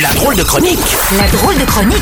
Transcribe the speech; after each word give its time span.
La 0.00 0.10
drôle 0.14 0.36
de 0.36 0.42
chronique 0.42 0.78
La 1.18 1.28
drôle 1.28 1.54
de 1.58 1.64
chronique 1.66 1.96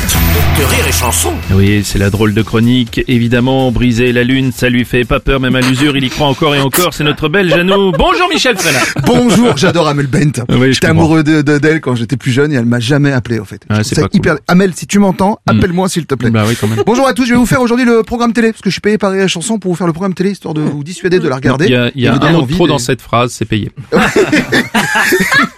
de 0.57 0.63
Rire 0.63 0.87
et 0.87 0.93
Chanson. 0.93 1.33
Oui, 1.53 1.81
c'est 1.83 1.99
la 1.99 2.09
drôle 2.09 2.33
de 2.33 2.41
chronique. 2.41 3.01
Évidemment, 3.09 3.69
briser 3.73 4.13
la 4.13 4.23
lune, 4.23 4.53
ça 4.55 4.69
lui 4.69 4.85
fait 4.85 5.03
pas 5.03 5.19
peur, 5.19 5.41
même 5.41 5.57
à 5.57 5.59
l'usure, 5.61 5.97
il 5.97 6.05
y 6.05 6.09
croit 6.09 6.27
encore 6.27 6.55
et 6.55 6.61
encore. 6.61 6.93
C'est 6.93 7.03
notre 7.03 7.25
à 7.25 7.63
nous. 7.65 7.91
Bonjour 7.91 8.29
Michel 8.29 8.57
Frenat. 8.57 8.79
Bonjour, 9.05 9.57
j'adore 9.57 9.89
Amel 9.89 10.07
Bent. 10.07 10.41
Oui, 10.49 10.71
j'étais 10.71 10.87
amoureux 10.87 11.23
de 11.23 11.41
de- 11.41 11.57
d'elle 11.57 11.81
quand 11.81 11.95
j'étais 11.95 12.15
plus 12.15 12.31
jeune 12.31 12.53
et 12.53 12.55
elle 12.55 12.65
m'a 12.65 12.79
jamais 12.79 13.11
appelé 13.11 13.39
en 13.41 13.45
fait. 13.45 13.61
Ah, 13.69 13.83
c'est 13.83 13.95
cool. 13.99 14.09
hyper... 14.13 14.35
Amel, 14.47 14.71
si 14.73 14.87
tu 14.87 14.99
m'entends, 14.99 15.39
appelle-moi 15.45 15.89
s'il 15.89 16.05
te 16.05 16.15
plaît. 16.15 16.29
Bah 16.29 16.45
oui, 16.47 16.55
quand 16.59 16.67
même. 16.67 16.83
Bonjour 16.85 17.07
à 17.07 17.13
tous, 17.13 17.25
je 17.25 17.31
vais 17.31 17.37
vous 17.39 17.45
faire 17.45 17.61
aujourd'hui 17.61 17.85
le 17.85 18.03
programme 18.03 18.31
télé 18.31 18.53
parce 18.53 18.61
que 18.61 18.69
je 18.69 18.75
suis 18.75 18.81
payé 18.81 18.97
par 18.97 19.11
la 19.11 19.27
chanson 19.27 19.59
pour 19.59 19.71
vous 19.71 19.77
faire 19.77 19.87
le 19.87 19.93
programme 19.93 20.13
télé 20.13 20.31
histoire 20.31 20.53
de 20.53 20.61
vous 20.61 20.85
dissuader 20.85 21.19
de 21.19 21.27
la 21.27 21.35
regarder. 21.35 21.65
Il 21.65 21.71
y 21.71 21.75
a, 21.75 21.91
y 21.95 22.07
un 22.07 22.31
mot 22.31 22.45
trop 22.45 22.67
dans 22.67 22.79
cette 22.79 23.01
phrase, 23.01 23.33
c'est 23.33 23.45
payé. 23.45 23.69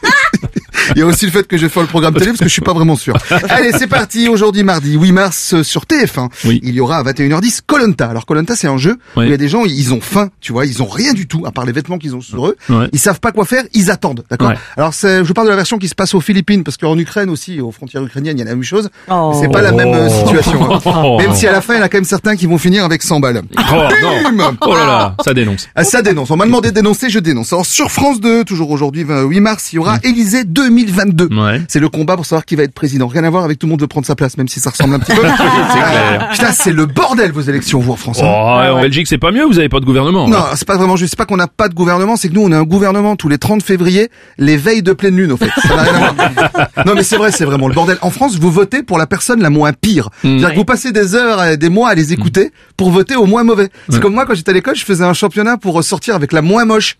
Il 0.95 0.99
y 0.99 1.01
a 1.01 1.05
aussi 1.05 1.25
le 1.25 1.31
fait 1.31 1.47
que 1.47 1.57
je 1.57 1.63
vais 1.63 1.69
faire 1.69 1.81
le 1.83 1.87
programme 1.89 2.13
télé 2.13 2.27
parce 2.27 2.39
que 2.39 2.45
je 2.47 2.49
suis 2.53 2.61
pas 2.61 2.73
vraiment 2.73 2.95
sûr. 2.95 3.15
Allez, 3.49 3.71
c'est 3.77 3.87
parti. 3.87 4.27
Aujourd'hui, 4.29 4.63
mardi 4.63 4.95
8 4.97 5.11
mars 5.11 5.53
euh, 5.53 5.63
sur 5.63 5.83
TF1. 5.83 6.29
Oui. 6.45 6.59
Il 6.63 6.73
y 6.75 6.79
aura 6.79 6.97
à 6.97 7.03
21h10 7.03 7.61
Colanta. 7.65 8.07
Alors 8.09 8.25
Colanta, 8.25 8.55
c'est 8.55 8.67
un 8.67 8.77
jeu 8.77 8.97
où 9.17 9.21
il 9.21 9.29
y 9.29 9.33
a 9.33 9.37
des 9.37 9.47
gens, 9.47 9.63
ils 9.65 9.93
ont 9.93 10.01
faim, 10.01 10.29
tu 10.41 10.51
vois, 10.53 10.65
ils 10.65 10.81
ont 10.81 10.87
rien 10.87 11.13
du 11.13 11.27
tout 11.27 11.45
à 11.45 11.51
part 11.51 11.65
les 11.65 11.71
vêtements 11.71 11.97
qu'ils 11.97 12.15
ont 12.15 12.21
sur 12.21 12.47
eux. 12.47 12.55
Ouais. 12.69 12.87
Ils 12.93 12.99
savent 12.99 13.19
pas 13.19 13.31
quoi 13.31 13.45
faire, 13.45 13.63
ils 13.73 13.89
attendent, 13.91 14.23
d'accord 14.29 14.49
Ouais. 14.49 14.55
Alors 14.77 14.93
c'est, 14.93 15.23
je 15.23 15.33
parle 15.33 15.47
de 15.47 15.51
la 15.51 15.55
version 15.57 15.77
qui 15.77 15.87
se 15.87 15.95
passe 15.95 16.13
aux 16.13 16.21
Philippines 16.21 16.63
parce 16.63 16.77
qu'en 16.77 16.97
Ukraine 16.97 17.29
aussi, 17.29 17.59
aux 17.61 17.71
frontières 17.71 18.03
ukrainiennes, 18.03 18.37
il 18.37 18.39
y 18.39 18.43
a 18.43 18.45
la 18.45 18.55
même 18.55 18.63
chose. 18.63 18.89
Oh. 19.09 19.37
C'est 19.41 19.49
pas 19.51 19.61
la 19.61 19.71
même 19.71 19.93
euh, 19.93 20.09
situation. 20.09 20.73
hein. 20.73 20.79
Oh. 20.85 21.17
Même 21.19 21.33
si 21.33 21.47
à 21.47 21.51
la 21.51 21.61
fin, 21.61 21.73
il 21.75 21.77
y 21.77 21.79
en 21.81 21.83
a 21.85 21.89
quand 21.89 21.97
même 21.97 22.03
certains 22.05 22.35
qui 22.35 22.45
vont 22.45 22.57
finir 22.57 22.83
avec 22.83 23.01
100 23.03 23.19
balles. 23.19 23.41
Oh 23.71 24.31
non. 24.33 24.55
Oh 24.61 24.73
là 24.75 24.85
là, 24.85 25.15
ça 25.23 25.33
dénonce. 25.33 25.67
ah, 25.75 25.83
ça 25.83 26.01
dénonce. 26.01 26.29
On 26.31 26.37
m'a 26.37 26.45
demandé 26.45 26.69
de 26.69 26.75
dénoncer, 26.75 27.09
je 27.09 27.19
dénonce. 27.19 27.51
Alors 27.53 27.65
sur 27.65 27.89
France 27.91 28.19
2, 28.19 28.43
toujours 28.43 28.69
aujourd'hui, 28.71 29.03
8 29.07 29.39
mars, 29.39 29.71
il 29.73 29.77
y 29.77 29.79
aura 29.79 29.97
Élysée 30.03 30.43
2022. 30.85 31.29
Ouais. 31.31 31.61
C'est 31.67 31.79
le 31.79 31.89
combat 31.89 32.15
pour 32.15 32.25
savoir 32.25 32.45
qui 32.45 32.55
va 32.55 32.63
être 32.63 32.73
président. 32.73 33.07
Rien 33.07 33.23
à 33.23 33.29
voir 33.29 33.43
avec 33.43 33.59
tout 33.59 33.67
le 33.67 33.71
monde 33.71 33.81
veut 33.81 33.87
prendre 33.87 34.05
sa 34.05 34.15
place, 34.15 34.37
même 34.37 34.47
si 34.47 34.59
ça 34.59 34.69
ressemble 34.69 34.95
un 34.95 34.99
petit 34.99 35.15
peu. 35.15 35.21
C'est 35.27 35.79
clair. 35.79 36.29
Putain, 36.31 36.51
c'est 36.51 36.71
le 36.71 36.85
bordel 36.85 37.31
vos 37.31 37.41
élections, 37.41 37.79
vous 37.79 37.91
en 37.91 37.95
France. 37.95 38.19
Oh, 38.21 38.25
hein. 38.25 38.71
en 38.71 38.81
Belgique, 38.81 39.07
c'est 39.07 39.17
pas 39.17 39.31
mieux, 39.31 39.45
vous 39.45 39.59
avez 39.59 39.69
pas 39.69 39.79
de 39.79 39.85
gouvernement. 39.85 40.27
Non, 40.27 40.43
c'est 40.55 40.67
pas 40.67 40.77
vraiment 40.77 40.95
juste. 40.95 41.11
C'est 41.11 41.17
pas 41.17 41.25
qu'on 41.25 41.37
n'a 41.37 41.47
pas 41.47 41.69
de 41.69 41.73
gouvernement, 41.73 42.15
c'est 42.15 42.29
que 42.29 42.33
nous, 42.33 42.43
on 42.43 42.51
a 42.51 42.57
un 42.57 42.63
gouvernement 42.63 43.15
tous 43.15 43.29
les 43.29 43.37
30 43.37 43.63
février, 43.63 44.09
les 44.37 44.57
veilles 44.57 44.83
de 44.83 44.93
pleine 44.93 45.15
lune, 45.15 45.31
au 45.31 45.37
fait. 45.37 45.49
Ça 45.61 45.75
n'a 45.75 45.83
rien 45.83 45.93
à 45.93 45.99
voir. 45.99 46.69
Non, 46.85 46.93
mais 46.95 47.03
c'est 47.03 47.17
vrai, 47.17 47.31
c'est 47.31 47.45
vraiment 47.45 47.67
le 47.67 47.73
bordel. 47.73 47.97
En 48.01 48.09
France, 48.09 48.37
vous 48.37 48.51
votez 48.51 48.83
pour 48.83 48.97
la 48.97 49.07
personne 49.07 49.41
la 49.41 49.49
moins 49.49 49.73
pire. 49.73 50.09
C'est-à-dire 50.21 50.51
que 50.51 50.55
vous 50.55 50.65
passez 50.65 50.91
des 50.91 51.15
heures, 51.15 51.43
et 51.43 51.57
des 51.57 51.69
mois 51.69 51.89
à 51.89 51.95
les 51.95 52.13
écouter 52.13 52.51
pour 52.77 52.91
voter 52.91 53.15
au 53.15 53.25
moins 53.25 53.43
mauvais. 53.43 53.69
C'est 53.89 53.99
comme 53.99 54.13
moi, 54.13 54.25
quand 54.25 54.35
j'étais 54.35 54.51
à 54.51 54.53
l'école, 54.53 54.75
je 54.75 54.85
faisais 54.85 55.03
un 55.03 55.13
championnat 55.13 55.57
pour 55.57 55.83
sortir 55.83 56.15
avec 56.15 56.31
la 56.31 56.41
moins 56.41 56.65
moche. 56.65 56.97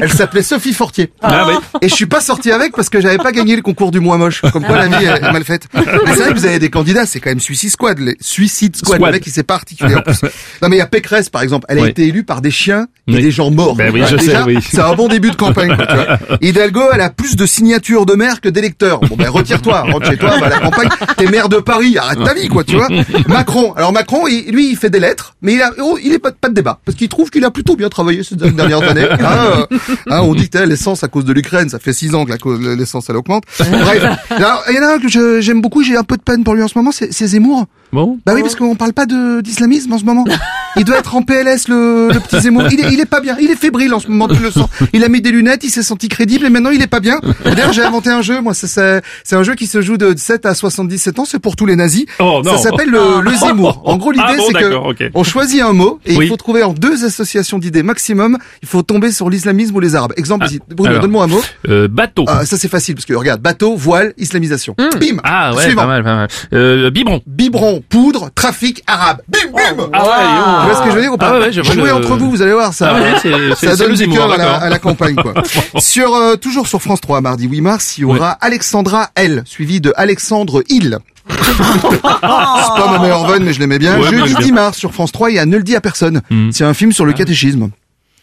Elle 0.00 0.12
s'appelait 0.12 0.42
Sophie 0.42 0.72
Fortier. 0.72 1.12
Ah 1.22 1.46
oui. 1.48 1.54
Et 1.80 1.88
je 1.88 1.94
suis 1.94 2.06
pas 2.06 2.20
sorti 2.20 2.50
avec 2.50 2.74
parce 2.74 2.88
que 2.88 3.00
j'avais 3.00 3.11
pas 3.18 3.32
gagné 3.32 3.56
le 3.56 3.62
concours 3.62 3.90
du 3.90 4.00
moins 4.00 4.18
moche. 4.18 4.42
Comme 4.52 4.64
quoi 4.64 4.76
la 4.76 4.88
vie 4.88 5.04
est 5.04 5.08
est 5.08 5.32
mal 5.32 5.44
faite. 5.44 5.66
Mais 5.74 5.82
c'est 6.06 6.20
vrai 6.22 6.32
que 6.32 6.38
vous 6.38 6.46
avez 6.46 6.58
des 6.58 6.70
candidats, 6.70 7.06
c'est 7.06 7.20
quand 7.20 7.30
même 7.30 7.40
Suicide 7.40 7.70
Squad. 7.70 7.98
Les 7.98 8.16
Suicide 8.20 8.76
Squad, 8.76 8.96
Squad. 8.96 9.10
le 9.10 9.16
mec 9.16 9.26
il 9.26 9.30
s'est 9.32 9.42
pas 9.42 9.54
articulé 9.54 9.94
en 9.94 10.00
plus. 10.02 10.20
Non 10.62 10.68
mais 10.68 10.76
il 10.76 10.78
y 10.78 10.82
a 10.82 10.86
Pécresse 10.86 11.28
par 11.28 11.42
exemple, 11.42 11.66
elle 11.68 11.78
a 11.78 11.82
Oui. 11.82 11.88
été 11.90 12.06
élue 12.06 12.24
par 12.24 12.40
des 12.40 12.50
chiens 12.50 12.86
et 13.08 13.14
Oui. 13.16 13.22
des 13.22 13.30
gens 13.30 13.50
morts. 13.50 13.74
Ben 13.76 13.90
oui, 13.92 14.02
je 14.08 14.16
sais, 14.16 14.26
déjà, 14.26 14.44
oui. 14.44 14.58
C'est 14.68 14.80
un 14.80 14.94
bon 14.94 15.08
début 15.08 15.30
de 15.30 15.36
campagne. 15.36 15.74
Quoi, 15.76 15.86
tu 15.86 15.94
vois. 15.94 16.18
Hidalgo, 16.40 16.82
elle 16.92 17.00
a 17.00 17.10
plus 17.10 17.36
de 17.36 17.46
signatures 17.46 18.06
de 18.06 18.14
maire 18.14 18.40
que 18.40 18.48
d'électeurs. 18.48 19.00
Bon 19.00 19.16
ben 19.16 19.28
retire-toi, 19.28 19.82
rentre 19.82 20.06
chez 20.10 20.16
toi, 20.16 20.38
va 20.38 20.46
à 20.46 20.48
la 20.50 20.58
campagne. 20.60 20.88
T'es 21.16 21.26
maire 21.26 21.48
de 21.48 21.56
Paris, 21.58 21.96
arrête 21.98 22.22
ta 22.24 22.34
vie 22.34 22.48
quoi, 22.48 22.64
tu 22.64 22.76
vois. 22.76 22.88
Macron, 23.28 23.72
alors 23.74 23.92
Macron, 23.92 24.26
il- 24.28 24.50
lui 24.52 24.70
il 24.70 24.76
fait 24.76 24.90
des 24.90 25.00
lettres, 25.00 25.34
mais 25.42 25.54
il 25.54 25.62
a, 25.62 25.70
oh, 25.80 25.98
il 26.02 26.12
est 26.12 26.18
pas, 26.18 26.32
pas 26.32 26.48
de 26.48 26.54
débat 26.54 26.80
parce 26.84 26.96
qu'il 26.96 27.08
trouve 27.08 27.30
qu'il 27.30 27.44
a 27.44 27.50
plutôt 27.50 27.76
bien 27.76 27.88
travaillé 27.88 28.22
ces 28.22 28.36
dernières 28.36 28.82
années. 28.82 29.06
Hein, 29.22 29.66
euh, 29.70 29.78
hein, 30.10 30.20
on 30.22 30.34
dit 30.34 30.48
t'as 30.48 30.64
l'essence 30.66 31.04
à 31.04 31.08
cause 31.08 31.24
de 31.24 31.32
l'Ukraine, 31.32 31.68
ça 31.68 31.78
fait 31.78 31.92
six 31.92 32.14
ans 32.14 32.24
que 32.24 32.30
la 32.30 32.38
cause- 32.38 32.60
l'essence 32.60 33.01
elle 33.08 33.16
augmente. 33.16 33.44
Bref, 33.58 34.04
alors, 34.30 34.62
il 34.68 34.76
y 34.76 34.78
en 34.78 34.82
a 34.82 34.94
un 34.94 34.98
que 34.98 35.40
j'aime 35.40 35.60
beaucoup, 35.60 35.82
j'ai 35.82 35.96
un 35.96 36.04
peu 36.04 36.16
de 36.16 36.22
peine 36.22 36.44
pour 36.44 36.54
lui 36.54 36.62
en 36.62 36.68
ce 36.68 36.78
moment, 36.78 36.92
c'est 36.92 37.12
c'est 37.12 37.26
Zemmour. 37.26 37.66
Bon. 37.92 38.18
Bah 38.24 38.32
oui, 38.34 38.42
parce 38.42 38.56
qu'on 38.56 38.74
parle 38.74 38.92
pas 38.92 39.06
de 39.06 39.40
d'islamisme 39.40 39.92
en 39.92 39.98
ce 39.98 40.04
moment. 40.04 40.24
Il 40.76 40.84
doit 40.84 40.98
être 40.98 41.14
en 41.14 41.22
PLS, 41.22 41.68
le, 41.68 42.08
le 42.12 42.20
petit 42.20 42.40
Zemmour. 42.40 42.64
Il 42.70 42.80
est, 42.80 42.92
il 42.92 43.00
est 43.00 43.04
pas 43.06 43.20
bien. 43.20 43.36
Il 43.40 43.50
est 43.50 43.56
fébrile 43.56 43.92
en 43.94 44.00
ce 44.00 44.08
moment. 44.08 44.26
Tu 44.28 44.40
le 44.42 44.50
sens. 44.50 44.68
Il 44.92 45.04
a 45.04 45.08
mis 45.08 45.20
des 45.20 45.30
lunettes, 45.30 45.64
il 45.64 45.70
s'est 45.70 45.82
senti 45.82 46.08
crédible 46.08 46.46
et 46.46 46.50
maintenant 46.50 46.70
il 46.70 46.80
est 46.82 46.86
pas 46.86 47.00
bien. 47.00 47.20
D'ailleurs, 47.44 47.72
j'ai 47.72 47.82
inventé 47.82 48.10
un 48.10 48.22
jeu. 48.22 48.40
Moi, 48.40 48.54
c'est- 48.54 48.66
c'est 48.66 49.02
c'est 49.24 49.36
un 49.36 49.42
jeu 49.42 49.54
qui 49.54 49.66
se 49.66 49.82
joue 49.82 49.96
de 49.98 50.14
7 50.16 50.46
à 50.46 50.54
77 50.54 51.18
ans. 51.18 51.24
C'est 51.26 51.38
pour 51.38 51.56
tous 51.56 51.66
les 51.66 51.76
nazis. 51.76 52.06
Oh, 52.20 52.40
non. 52.44 52.56
Ça 52.56 52.70
s'appelle 52.70 52.88
le, 52.90 53.20
le 53.22 53.34
Zemmour. 53.34 53.82
En 53.84 53.96
gros, 53.96 54.12
l'idée 54.12 54.24
Ah 54.26 54.34
bon, 54.36 54.44
c'est 54.48 54.54
que 54.54 55.10
on 55.14 55.22
choisit 55.24 55.60
un 55.62 55.72
mot 55.72 55.98
et 56.06 56.16
Oui. 56.16 56.26
il 56.26 56.28
faut 56.28 56.36
trouver 56.36 56.62
en 56.62 56.72
deux 56.72 57.04
associations 57.04 57.58
d'idées 57.58 57.82
maximum. 57.82 58.38
Il 58.62 58.68
faut 58.68 58.82
tomber 58.82 59.12
sur 59.12 59.28
l'islamisme 59.28 59.76
ou 59.76 59.80
les 59.80 59.94
arabes. 59.94 60.12
Exemple, 60.16 60.46
vas-y, 60.46 60.60
Bruno, 60.74 60.98
donne-moi 61.00 61.24
un 61.24 61.28
mot. 61.28 61.42
Euh, 61.68 61.86
bateau. 61.88 62.24
Ah, 62.28 62.44
ça 62.46 62.56
c'est 62.56 62.68
facile 62.68 62.94
parce 62.94 63.04
que 63.04 63.14
regarde, 63.14 63.40
bateau, 63.42 63.76
voile, 63.76 64.14
islamisation. 64.16 64.74
Bim. 64.78 65.18
Ah 65.24 65.54
ouais, 65.54 65.64
Suivant. 65.64 65.82
pas 65.82 65.86
mal, 65.86 66.02
pas 66.04 66.14
mal. 66.14 66.28
Euh, 66.54 66.90
biberon. 66.90 67.20
Biberon, 67.26 67.82
poudre, 67.88 68.30
trafic 68.34 68.82
arabe. 68.86 69.20
Bim, 69.28 69.50
bim. 69.52 69.90
Ah 69.92 70.02
ouais, 70.04 70.61
Tu 70.62 70.66
vois 70.68 70.74
ce 70.76 70.82
que 70.82 70.90
je 70.90 70.94
veux 70.96 71.02
dire 71.02 71.12
ou 71.12 71.16
pas 71.16 71.28
Ah 71.28 71.32
ouais, 71.34 71.38
ouais, 71.46 71.52
je 71.52 71.60
vois 71.60 71.72
Jouez 71.74 71.84
le- 71.88 71.94
entre 71.94 72.16
vous, 72.16 72.30
vous 72.30 72.42
allez 72.42 72.52
voir 72.52 72.72
ça. 72.72 72.92
Ah 72.96 73.00
ouais, 73.00 73.14
c'est- 73.20 73.32
c'est- 73.58 73.66
ça 73.68 73.76
donne 73.76 73.94
du 73.94 74.08
cœur 74.08 74.32
à 74.32 74.36
la, 74.36 74.54
à 74.56 74.68
la 74.68 74.78
campagne 74.78 75.16
quoi. 75.16 75.34
sur 75.78 76.14
euh, 76.14 76.36
toujours 76.36 76.66
sur 76.66 76.80
France 76.82 77.00
3 77.00 77.20
mardi 77.20 77.46
8 77.48 77.60
mars, 77.60 77.98
il 77.98 78.02
y 78.02 78.04
aura 78.04 78.30
Alexandra 78.40 79.10
L 79.14 79.42
suivi 79.46 79.80
de 79.80 79.92
Alexandre 79.96 80.62
Hill. 80.68 80.98
c'est 81.28 82.02
pas 82.02 82.88
ma 82.92 82.98
meilleure 82.98 83.24
vanne 83.26 83.44
mais 83.44 83.52
je 83.52 83.60
l'aimais 83.60 83.78
bien. 83.78 84.00
Jeudi 84.02 84.16
j'aime 84.16 84.36
bien. 84.36 84.40
10 84.46 84.52
mars 84.52 84.76
sur 84.78 84.92
France 84.92 85.12
3, 85.12 85.30
il 85.30 85.36
y 85.36 85.38
a 85.38 85.46
Ne 85.46 85.56
le 85.56 85.62
dis 85.62 85.76
à 85.76 85.80
personne. 85.80 86.20
Hmm. 86.30 86.50
C'est 86.50 86.64
un 86.64 86.74
film 86.74 86.92
sur 86.92 87.04
le 87.04 87.12
catéchisme. 87.12 87.70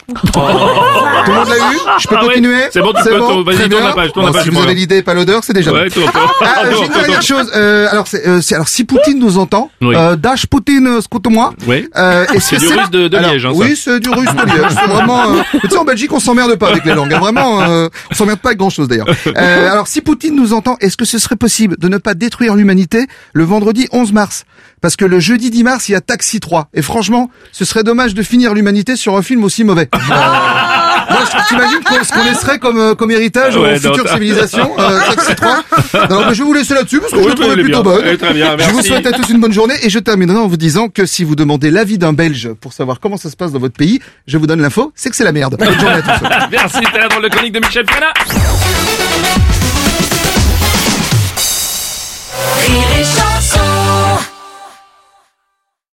Tout 0.10 1.32
le 1.32 1.34
monde 1.36 1.48
l'a 1.50 1.58
eu 1.58 1.78
Je 2.00 2.08
peux 2.08 2.16
Ah 2.20 2.26
continuer 2.26 2.62
C'est 2.72 2.82
bon, 2.82 2.94
tu 2.94 3.04
peux, 3.04 3.18
vas-y, 3.44 3.70
tourne 3.70 3.84
la 3.84 3.94
page, 3.94 4.12
tourne 4.14 4.26
la 4.26 4.32
page, 4.32 4.44
Si 4.44 4.50
vous 4.50 4.62
avez 4.62 4.74
l'idée 4.74 5.04
pas 5.04 5.14
l'odeur, 5.14 5.44
c'est 5.44 5.54
déjà 5.54 5.72
bon. 5.72 5.78
Ah, 6.42 6.64
j'ai 6.78 6.86
une 6.86 6.92
dernière 6.92 7.22
chose. 7.22 7.52
Euh, 7.56 7.88
alors, 7.92 8.06
euh, 8.14 8.42
alors, 8.52 8.68
si 8.68 8.84
Poutine 8.84 9.20
nous 9.20 9.38
entend, 9.38 9.70
euh, 9.84 10.16
Dash 10.16 10.46
Poutine, 10.46 11.02
scrute-moi. 11.02 11.54
Oui. 11.68 11.88
Euh, 11.98 12.26
C'est 12.40 12.58
du 12.58 12.68
russe 12.68 12.90
de- 12.92 13.08
Liège, 13.20 13.46
hein. 13.46 13.52
Oui, 13.54 13.76
c'est 13.76 14.00
du 14.00 14.10
russe 14.10 14.30
de 14.34 14.46
Liège. 14.46 14.72
C'est 14.72 14.90
vraiment. 14.90 15.22
euh, 15.32 15.42
Tu 15.62 15.70
sais, 15.70 15.78
en 15.78 15.84
Belgique, 15.86 16.12
on 16.14 16.20
s'emmerde 16.20 16.56
pas 16.56 16.70
avec 16.70 16.86
les 16.86 16.94
langues. 16.94 17.14
hein. 17.14 17.20
Vraiment, 17.20 17.62
euh, 17.62 17.90
on 18.12 18.16
s'emmerde 18.16 18.40
pas 18.40 18.50
avec 18.50 18.60
grand 18.60 18.70
chose 18.70 18.88
d'ailleurs. 18.88 19.08
Euh, 19.28 19.72
alors, 19.72 19.88
si 19.88 20.02
Poutine 20.02 20.36
nous 20.36 20.54
entend, 20.54 20.78
est-ce 20.82 20.98
que 20.98 21.06
ce 21.06 21.18
serait 21.20 21.36
possible 21.36 21.76
de 21.78 21.88
ne 21.88 21.98
pas 21.98 22.14
détruire 22.14 22.56
l'humanité 22.56 23.06
le 23.34 23.44
vendredi 23.44 23.88
11 23.92 24.14
mars? 24.14 24.46
Parce 24.82 24.96
que 24.96 25.06
le 25.06 25.20
jeudi 25.20 25.50
10 25.52 25.64
mars, 25.64 25.90
il 25.90 25.94
y 25.94 25.96
a 25.96 26.02
Taxi 26.02 26.40
3. 26.40 26.70
Et 26.74 26.82
franchement, 26.82 27.30
ce 27.52 27.66
serait 27.66 27.84
dommage 27.84 28.14
de 28.14 28.24
finir 28.24 28.54
l'humanité 28.54 28.96
sur 28.96 29.16
un 29.18 29.22
film 29.22 29.44
aussi 29.44 29.64
mauvais. 29.64 29.90
Moi, 31.10 31.20
t'imagines 31.48 31.80
qu'on- 31.84 32.04
ce 32.04 32.14
qu'on 32.14 32.24
laisserait 32.24 32.60
comme, 32.60 32.78
euh, 32.80 32.94
comme 32.96 33.10
héritage 33.10 33.56
Ouais, 33.58 33.76
aux 33.76 33.80
futures 33.80 34.08
civilisations, 34.10 34.72
euh, 34.80 35.00
Taxi 35.16 35.36
3. 35.36 35.64
Alors, 35.94 36.22
bah, 36.26 36.34
je 36.34 36.40
vais 36.40 36.44
vous 36.44 36.54
laisser 36.54 36.74
là-dessus 36.76 37.00
parce 37.00 37.12
que 37.14 37.24
je 37.24 37.28
la 37.30 37.34
trouvais 37.36 37.54
plutôt 37.56 37.82
bien. 37.84 37.92
bonne. 37.94 38.18
Très 38.18 38.34
bien, 38.34 38.56
Je 38.58 38.66
vous 38.70 38.74
merci. 38.76 38.90
souhaite 38.90 39.06
à 39.08 39.12
tous 39.12 39.28
une 39.30 39.40
bonne 39.40 39.52
journée 39.54 39.74
et 39.82 39.90
je 39.90 39.98
terminerai 40.00 40.38
en 40.38 40.48
vous 40.48 40.58
disant 40.58 40.88
que 40.90 41.06
si 41.08 41.24
vous 41.24 41.36
demandez 41.36 41.72
l'avis 41.72 41.98
d'un 41.98 42.14
Belge 42.14 42.50
pour 42.62 42.74
savoir 42.74 43.00
comment 43.00 43.18
ça 43.18 43.30
se 43.32 43.36
passe 43.36 43.52
dans 43.52 43.60
votre 43.60 43.76
pays, 43.76 44.00
je 44.28 44.38
vous 44.38 44.46
donne 44.46 44.62
l'info, 44.62 44.92
c'est 44.96 45.10
que 45.10 45.16
c'est 45.16 45.24
la 45.24 45.32
merde. 45.32 45.56
Bonne 45.58 45.74
journée 45.80 45.96
à 45.96 46.02
tous. 46.02 46.28
Merci, 46.52 46.78
c'était 46.86 47.00
la 47.00 47.08
drôle 47.08 47.24
de 47.24 47.30
chronique 47.30 47.54
de 47.54 47.60
Michel 47.60 47.86
Frenat. 47.90 48.14